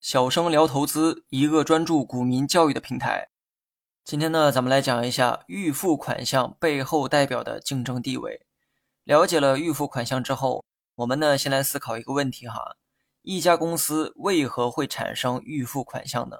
[0.00, 3.28] 小生聊投资，一个专注股民教育的平台。
[4.02, 8.46] 今天呢，咱们来讲一下预付款项背后代表的竞争地位。
[9.04, 12.76] 了解了预付款项之后，我们呢先来思考一个问题哈：
[13.20, 16.38] 一家公司为何会产生预付款项呢？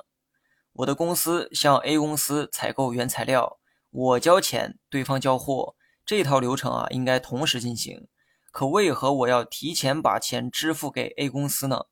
[0.73, 3.59] 我的公司向 A 公司采购原材料，
[3.91, 5.75] 我交钱，对方交货，
[6.07, 8.09] 这套流程啊应该同时进行。
[8.51, 11.85] 可为何我要提前把钱支付给 A 公司呢？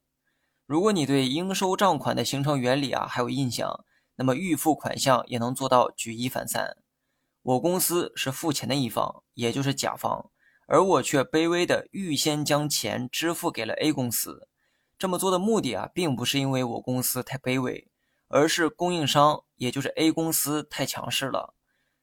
[0.68, 3.86] 如果你对应收账款的形成原理啊还有印象，
[4.16, 6.76] 那么预付款项也能做到举一反三。
[7.40, 10.30] 我公司是付钱的一方，也就是甲方，
[10.66, 14.46] 而我却卑微的预先将钱支付给了 A 公司。
[14.98, 17.88] 这么做的目的啊，并不是因为我公司太卑微，
[18.28, 21.54] 而是供应商，也就是 A 公司太强势了。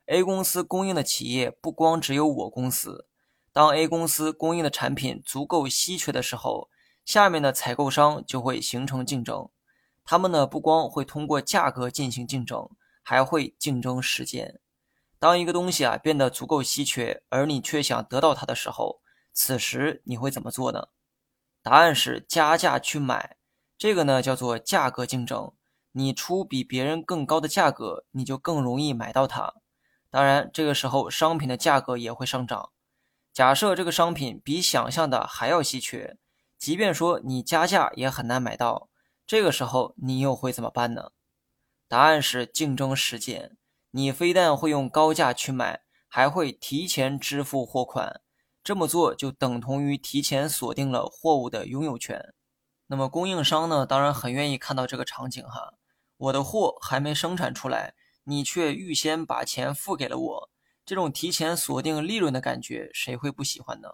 [0.08, 3.06] A 公司供应的企业不光只有我公司，
[3.54, 6.72] 当 A 公司供应的产品足够稀缺的时候。
[7.06, 9.50] 下面的采购商就会形成竞争，
[10.04, 12.68] 他们呢不光会通过价格进行竞争，
[13.04, 14.60] 还会竞争时间。
[15.20, 20.88] 当一个东西啊变得足够稀缺，而你却想得到它的时候，此时你会怎么做呢？
[21.62, 23.38] 答案是加价去买。
[23.78, 25.54] 这个呢叫做价格竞争。
[25.92, 29.54] 你出比别人更高的价格，你就更容易买到它。
[30.10, 32.72] 当然，这个时候商品的价格也会上涨。
[33.32, 36.18] 假设这个商品比想象的还要稀缺。
[36.66, 38.90] 即便说你加价也很难买到，
[39.28, 41.12] 这个时候你又会怎么办呢？
[41.88, 43.56] 答案是竞争时间。
[43.92, 48.20] 你非但会用高价去买，还会提前支付货款。
[48.64, 52.34] 这么做就等同于提前锁定了货物的拥有权。
[52.88, 53.86] 那么供应商呢？
[53.86, 55.76] 当然很愿意看到这个场景哈。
[56.18, 57.94] 我的货还没生产出来，
[58.24, 60.50] 你却预先把钱付给了我，
[60.84, 63.90] 这种提前锁定利润的感觉，谁会不喜欢呢？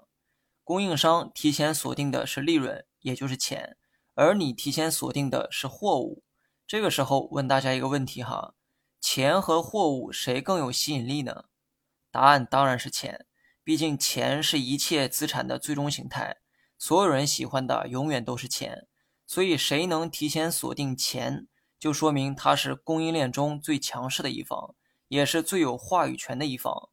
[0.71, 3.75] 供应商提前锁定的是利润，也就是钱，
[4.13, 6.23] 而你提前锁定的是货物。
[6.65, 8.53] 这个时候问大家一个问题哈：
[9.01, 11.43] 钱和货物谁更有吸引力呢？
[12.09, 13.25] 答案当然是钱，
[13.65, 16.37] 毕竟钱是一切资产的最终形态，
[16.77, 18.87] 所有人喜欢的永远都是钱。
[19.27, 24.73] 所以谁能提前锁定钱，就说明他是供应链中最强势的一方，
[25.09, 26.87] 也是最有话语权的一方。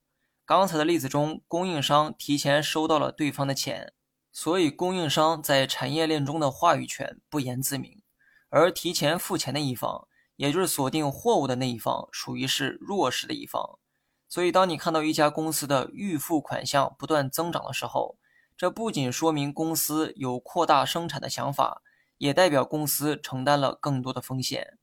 [0.48, 3.92] 刚才的例子中，供应商提前收到了对方的钱，
[4.32, 8.00] 所以供应商在产业链中的话语权不言自明。
[8.48, 13.78] 而提前付钱的一方，也就是锁定货物的那一方，属于是弱势的一方。
[14.26, 18.16] 所以，当你看到一家公司的预付款项不断增长的时候，
[18.56, 21.82] 这不仅说明公司有扩大生产的想法，
[22.16, 24.78] 也代表公司承担了更多的风险。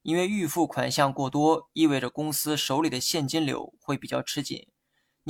[0.00, 4.66] 因为预付款项过多，意味着公司手里的现金流会比较吃紧。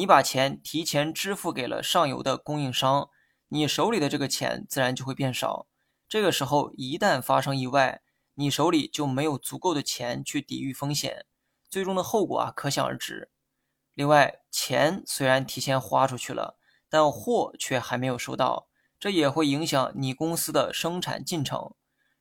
[0.01, 3.11] 你把钱提前支付给了上游的供应商，
[3.49, 5.67] 你手里的这个钱自然就会变少。
[6.09, 8.01] 这个时候一旦发生意外，
[8.37, 11.27] 你手里就没有足够的钱去抵御风险，
[11.69, 13.31] 最终的后果啊可想而知。
[13.93, 16.57] 另外，钱虽然提前花出去了，
[16.89, 18.69] 但货却还没有收到，
[18.99, 21.75] 这也会影响你公司的生产进程。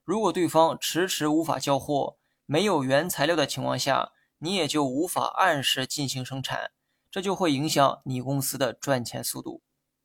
[0.04, 6.72] 如果对方迟迟无法交货，没有原材料的情况下，你也就无法按时进行生产。
[7.12, 9.62] 这就会影响你公司的赚钱速度，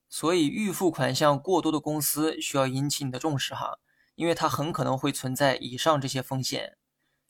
[0.08, 3.78] 所以预付款项过多的公司需要引起你的重视哈，
[4.14, 6.78] 因为它很可能会存在以上这些风险。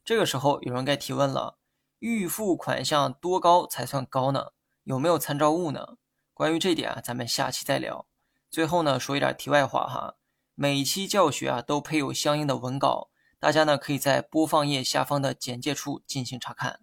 [0.05, 1.59] 这个时候有人该提问了：
[1.99, 4.53] 预付款项多高才算高呢？
[4.85, 5.97] 有没有参照物呢？
[6.35, 8.07] 关于这点啊，咱们下期再聊。
[8.51, 10.17] 最后呢，说一点题外话哈，
[10.55, 13.09] 每期教学啊都配有相应的文稿，
[13.41, 16.81] 大家呢可以在播放页下方的简介处进行查看。